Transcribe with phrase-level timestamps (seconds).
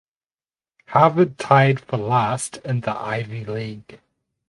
[0.87, 3.99] Harvard tied for last in the Ivy League.